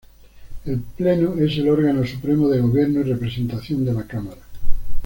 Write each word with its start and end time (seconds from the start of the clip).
El 0.65 0.79
Pleno 0.79 1.35
es 1.35 1.55
el 1.59 1.69
órgano 1.69 2.03
supremo 2.07 2.49
de 2.49 2.59
gobierno 2.59 3.01
y 3.01 3.03
representación 3.03 3.85
de 3.85 3.93
la 3.93 4.07
Cámara. 4.07 4.41